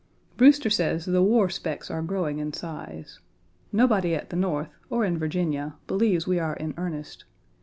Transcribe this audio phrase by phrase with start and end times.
[0.35, 3.19] Brewster says the war specks are growing in size.
[3.71, 7.23] Nobody at the North, or in Virginia, believes we are in earnest.